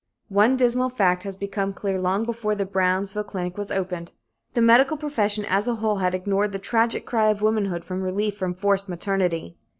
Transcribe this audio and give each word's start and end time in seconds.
One 0.29 0.57
dismal 0.57 0.89
fact 0.89 1.21
had 1.25 1.37
become 1.37 1.73
clear 1.73 2.01
long 2.01 2.23
before 2.25 2.55
the 2.55 2.65
Brownsville 2.65 3.25
clinic 3.25 3.55
was 3.55 3.69
opened. 3.69 4.11
The 4.55 4.59
medical 4.63 4.97
profession 4.97 5.45
as 5.45 5.67
a 5.67 5.75
whole 5.75 5.97
had 5.97 6.15
ignored 6.15 6.53
the 6.53 6.57
tragic 6.57 7.05
cry 7.05 7.27
of 7.27 7.43
womanhood 7.43 7.85
for 7.85 7.95
relief 7.99 8.35
from 8.35 8.55
forced 8.55 8.89
maternity. 8.89 9.57